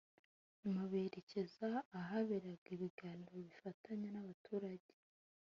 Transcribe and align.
nyuma 0.61 0.81
berekeza 0.91 1.69
ahaberaga 1.99 2.67
ibiganiro 2.75 3.35
bifatanya 3.47 4.07
n’abaturage 4.11 4.91